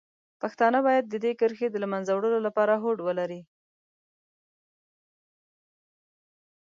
[0.41, 3.41] پښتانه باید د دې کرښې د له منځه وړلو لپاره هوډ ولري.